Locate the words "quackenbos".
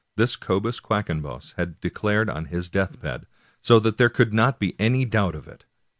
0.79-1.53